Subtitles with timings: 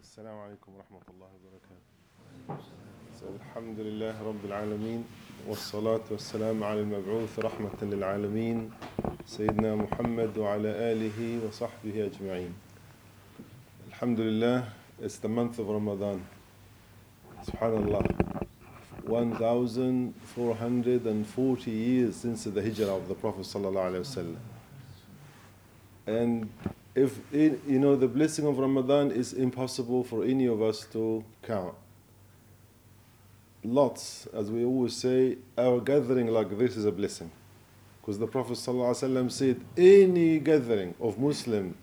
[0.00, 1.86] السلام عليكم ورحمة الله وبركاته.
[3.40, 5.04] الحمد لله رب العالمين
[5.48, 8.70] والصلاة والسلام على المبعوث رحمة للعالمين
[9.26, 12.52] سيدنا محمد وعلى آله وصحبه أجمعين.
[13.88, 14.64] الحمد لله
[15.02, 16.20] It's the month of Ramadan.
[17.46, 18.02] Subhanallah.
[19.06, 24.36] 1440 years since the hijrah of the Prophet sallallahu alaihi wasallam
[26.06, 26.48] and
[26.95, 31.23] if it, you know the blessing of Ramadan is impossible for any of us to
[31.43, 31.75] count.
[33.63, 37.29] Lots, as we always say, our gathering like this is a blessing.
[38.01, 41.75] Because the Prophet ﷺ said, any gathering of Muslim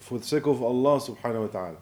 [0.00, 1.76] for the sake of Allah subhanahu wa ta'ala.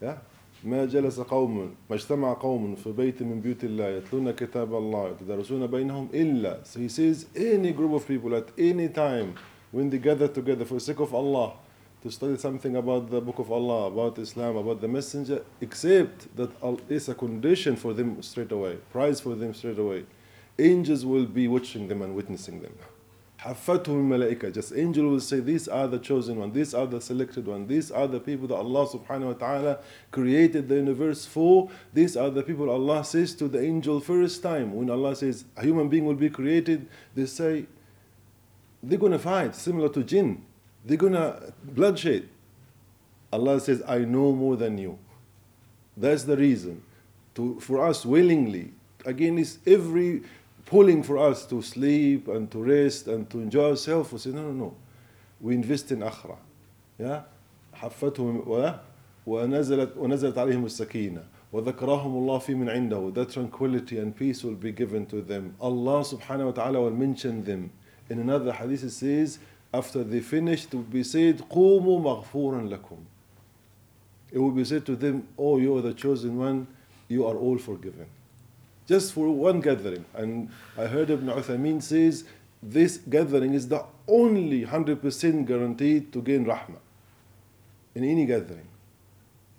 [0.00, 0.18] Yeah?
[0.64, 5.66] ما جلس قوم ما اجتمع قوم في بيت من بيوت الله يتلون كتاب الله يتدارسون
[5.66, 9.34] بينهم إلا so he says any group of people at any time
[9.72, 11.52] when they gather together for the sake of Allah
[12.04, 16.50] to study something about the book of Allah, about Islam, about the messenger, except that
[16.88, 20.06] it's a condition for them straight away, prize for them straight away.
[20.58, 22.72] Angels will be watching them and witnessing them.
[23.40, 27.46] حفتهم الملائكة just angel will say these are the chosen one these are the selected
[27.46, 29.78] one these are the people that Allah subhanahu wa ta'ala
[30.10, 34.74] created the universe for these are the people Allah says to the angel first time
[34.74, 37.64] when Allah says a human being will be created they say
[38.82, 40.44] they're gonna fight similar to jinn
[40.84, 42.28] they're gonna bloodshed.
[43.32, 44.98] Allah says, I know more than you.
[45.96, 46.82] That's the reason.
[47.36, 48.72] To, for us willingly,
[49.06, 50.22] again, it's every
[50.66, 54.12] pulling for us to sleep and to rest and to enjoy ourselves.
[54.12, 54.74] We say, no, no, no.
[55.40, 56.38] We invest in akhirah.
[56.98, 57.22] Yeah?
[57.74, 58.42] حفتهم
[59.26, 64.72] ونزلت ونزلت عليهم السكينة وذكرهم الله في من عنده that tranquility and peace will be
[64.72, 67.70] given to them Allah subhanahu wa ta'ala will mention them
[68.08, 69.38] in another hadith it says
[69.74, 72.98] after they finished, it will be said, قُومُوا مَغْفُورًا لَكُمْ
[74.32, 76.66] It will be said to them, Oh, you are the chosen one,
[77.08, 78.06] you are all forgiven.
[78.86, 80.04] Just for one gathering.
[80.14, 82.24] And I heard Ibn Uthaymeen says,
[82.62, 86.78] this gathering is the only 100% guaranteed to gain rahmah
[87.94, 88.66] in any gathering.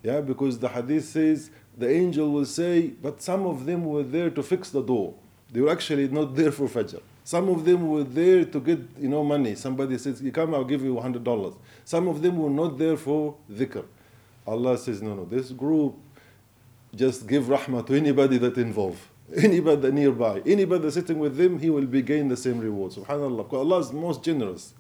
[0.04, 4.30] Yeah, because the hadith says, the angel will say, but some of them were there
[4.30, 5.16] to fix the door.
[5.51, 7.01] They were actually not there for Fajr.
[7.25, 9.55] Some of them were there to get you know money.
[9.55, 12.97] Somebody says, "You come, I'll give you hundred dollars." Some of them were not there
[12.97, 13.85] for dhikr.
[14.47, 15.25] Allah says, "No, no.
[15.25, 15.97] This group
[16.95, 19.01] just give rahmah to anybody that involved,
[19.37, 23.53] anybody nearby, anybody sitting with them, he will be gain the same reward." Subhanallah.
[23.53, 24.75] Allah is most generous.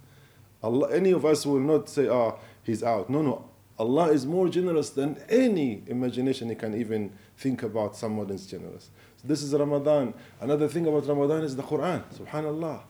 [0.62, 3.44] Allah, any of us will not say, "Ah, he's out." No, no.
[3.78, 8.90] Allah is more generous than any imagination he can even think about someone is generous.
[9.20, 10.14] So this is Ramadan.
[10.40, 12.02] Another thing about Ramadan is the Quran.
[12.14, 12.80] Subhanallah.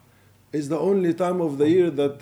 [0.52, 2.20] It's the only time of the year that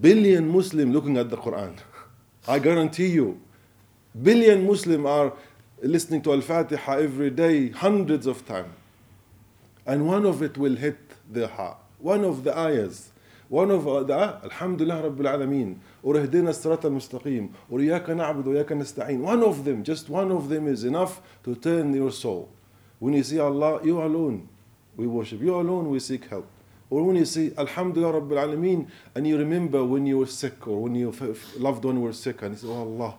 [0.00, 1.76] billion Muslim looking at the Quran.
[2.48, 3.40] I guarantee you,
[4.20, 5.32] billion Muslim are
[5.82, 8.74] listening to Al-Fatiha every day, hundreds of times.
[9.86, 10.98] And one of it will hit
[11.30, 11.78] their heart.
[11.98, 13.10] One of the ayahs
[13.48, 19.16] one of uh, the Alhamdulillah Rabbil Alameen or Ihdina Sirat al-Mustaqim or Iyaka Na'bud or
[19.18, 22.50] one of them just one of them is enough to turn your soul
[22.98, 24.48] when you see Allah you alone
[24.96, 26.46] we worship you alone we seek help
[26.90, 30.82] or when you see Alhamdulillah Rabbil Alameen and you remember when you were sick or
[30.82, 31.12] when your
[31.56, 33.14] loved one were sick and you say, Oh Allah,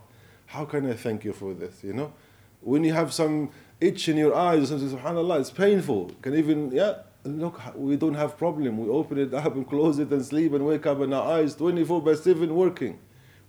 [0.47, 1.83] how can I thank you for this?
[1.83, 2.13] You know?
[2.61, 6.11] When you have some itch in your eyes or something, subhanAllah, it's painful.
[6.21, 8.77] Can even, yeah, look, we don't have problem.
[8.77, 11.55] We open it up and close it and sleep and wake up and our eyes
[11.55, 12.99] 24 by 7 working.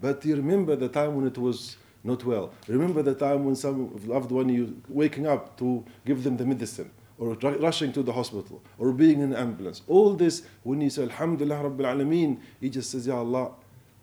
[0.00, 2.53] But you remember the time when it was not well.
[2.66, 6.91] Remember the time when some loved one you waking up to give them the medicine
[7.19, 9.82] or rushing to the hospital or being in an ambulance.
[9.86, 13.53] All this, when you say Alhamdulillah Rabbil Alameen, he just says, Ya Allah,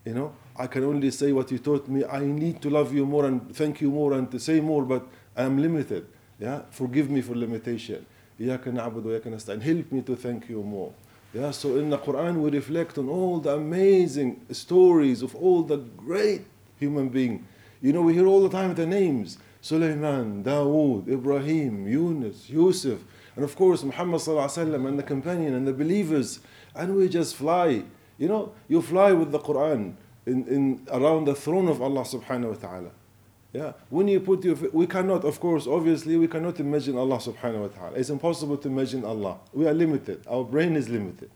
[0.05, 2.05] you know, I can only say what you taught me.
[2.05, 5.07] I need to love you more and thank you more and to say more, but
[5.35, 6.07] I am limited.
[6.39, 8.05] Yeah, forgive me for limitation.
[8.40, 10.92] إياك نعبد وإياك نستعين help me to thank you more
[11.34, 15.76] yeah so in the Quran we reflect on all the amazing stories of all the
[15.76, 16.42] great
[16.78, 17.46] human being
[17.80, 22.98] you know we hear all the time the names Sulaiman, Dawood, Ibrahim, Yunus, Yusuf
[23.36, 26.40] and of course Muhammad sallallahu and the companion and the believers
[26.74, 27.82] and we just fly
[28.18, 29.94] you know you fly with the Quran
[30.26, 32.90] in, in around the throne of Allah subhanahu wa ta'ala
[33.53, 37.61] yeah, when you put your, we cannot, of course, obviously, we cannot imagine Allah subhanahu
[37.61, 37.97] wa ta'ala.
[37.97, 39.37] It's impossible to imagine Allah.
[39.53, 40.23] We are limited.
[40.27, 41.31] Our brain is limited.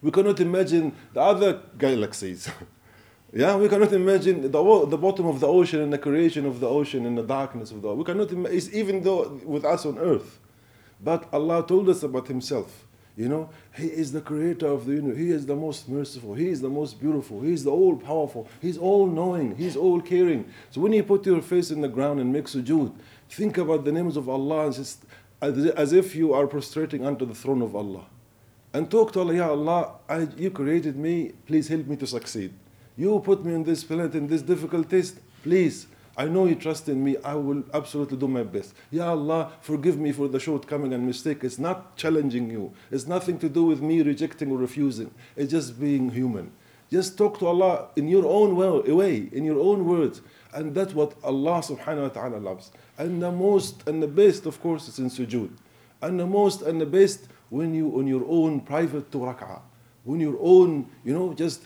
[0.00, 2.48] We cannot imagine the other galaxies.
[3.32, 6.68] yeah, we cannot imagine the, the bottom of the ocean and the creation of the
[6.68, 7.94] ocean and the darkness of the.
[7.94, 10.40] We cannot imagine, even though with us on earth.
[11.02, 12.85] But Allah told us about Himself.
[13.16, 15.16] You know, He is the creator of the universe.
[15.16, 16.34] He is the most merciful.
[16.34, 17.40] He is the most beautiful.
[17.40, 18.46] He is the all powerful.
[18.60, 19.56] He's all knowing.
[19.56, 20.50] He's all caring.
[20.70, 22.92] So when you put your face in the ground and make sujood,
[23.30, 25.04] think about the names of Allah just
[25.40, 28.04] as as if you are prostrating unto the throne of Allah.
[28.74, 32.52] And talk to Allah, Ya Allah, I, you created me, please help me to succeed.
[32.96, 35.86] You put me on this planet, in this difficult test, please.
[36.16, 37.16] I know you trust in me.
[37.22, 38.74] I will absolutely do my best.
[38.90, 41.44] Ya Allah, forgive me for the shortcoming and mistake.
[41.44, 42.72] It's not challenging you.
[42.90, 45.10] It's nothing to do with me rejecting or refusing.
[45.36, 46.52] It's just being human.
[46.90, 50.22] Just talk to Allah in your own way, in your own words.
[50.54, 52.70] And that's what Allah subhanahu wa ta'ala loves.
[52.96, 55.50] And the most and the best, of course, is in sujood.
[56.00, 59.60] And the most and the best when you on your own private two rak'ah.
[60.04, 61.64] When your own, you know, just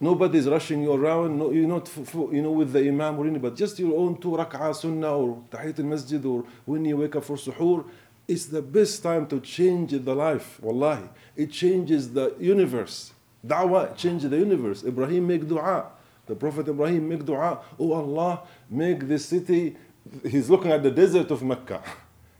[0.00, 1.38] Nobody's rushing you around.
[1.38, 1.90] No, you're not,
[2.32, 3.50] you know, with the imam or anybody.
[3.50, 7.24] But just your own two rak'ah sunnah or tahiyat al-masjid or when you wake up
[7.24, 7.84] for suhoor.
[8.28, 10.60] It's the best time to change the life.
[10.62, 13.12] Wallahi, it changes the universe.
[13.44, 14.84] Dua changes the universe.
[14.84, 15.86] Ibrahim make dua.
[16.26, 17.60] The Prophet Ibrahim make dua.
[17.78, 19.76] Oh Allah, make this city.
[20.22, 21.82] He's looking at the desert of Mecca.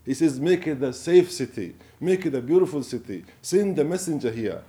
[0.09, 1.75] He says, make it a safe city.
[2.01, 3.27] Make it a beautiful city.
[3.43, 4.63] Send the messenger here.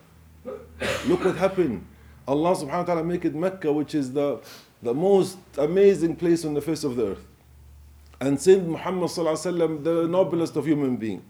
[1.06, 1.86] Look what happened.
[2.30, 4.40] Allah subhanahu wa ta'ala make it Mecca, which is the,
[4.84, 7.26] the most amazing place on the face of the earth.
[8.22, 11.24] And send Muhammad wasallam, the noblest of human beings.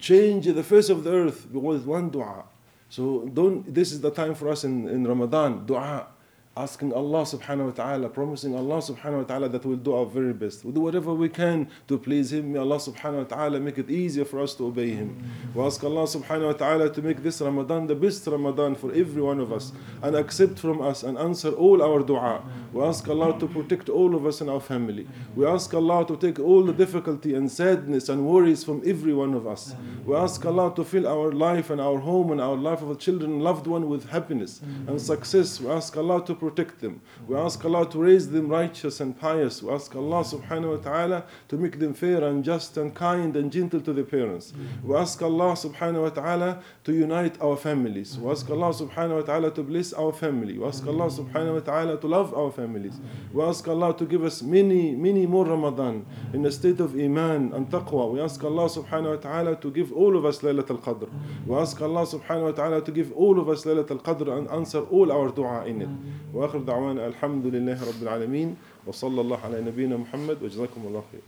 [0.00, 2.42] Change the face of the earth with one dua.
[2.88, 6.08] So don't, this is the time for us in, in Ramadan, dua.
[6.54, 10.34] Asking Allah subhanahu wa ta'ala, promising Allah subhanahu wa ta'ala that we'll do our very
[10.34, 10.62] best.
[10.66, 12.52] We'll do whatever we can to please Him.
[12.52, 15.16] May Allah subhanahu wa ta'ala make it easier for us to obey Him.
[15.54, 19.22] We ask Allah subhanahu wa ta'ala to make this Ramadan the best Ramadan for every
[19.22, 19.72] one of us
[20.02, 22.42] and accept from us and answer all our dua.
[22.74, 25.08] We ask Allah to protect all of us and our family.
[25.34, 29.32] We ask Allah to take all the difficulty and sadness and worries from every one
[29.32, 29.74] of us.
[30.04, 32.94] We ask Allah to fill our life and our home and our life of our
[32.94, 35.58] children and loved one with happiness and success.
[35.58, 37.00] We ask Allah to protect them.
[37.28, 39.62] We ask Allah to raise them righteous and pious.
[39.62, 43.52] We ask Allah subhanahu wa ta'ala to make them fair and just and kind and
[43.56, 44.52] gentle to their parents.
[44.82, 46.50] We ask Allah subhanahu wa ta'ala
[46.84, 48.18] to unite our families.
[48.18, 50.58] We ask Allah subhanahu wa ta'ala to bless our family.
[50.58, 52.98] We ask Allah subhanahu wa ta'ala to love our families.
[53.32, 56.04] We ask Allah to give us many, many more Ramadan
[56.34, 58.10] in a state of Iman and Taqwa.
[58.14, 61.08] We ask Allah subhanahu wa ta'ala to give all of us Laylat al-Qadr.
[61.46, 64.80] We ask Allah subhanahu wa ta'ala to give all of us Laylat al-Qadr and answer
[64.80, 65.88] all our dua in it.
[66.32, 68.56] وآخر دعوانا الحمد لله رب العالمين
[68.86, 71.20] وصلى الله على نبينا محمد وجزاكم الله خير.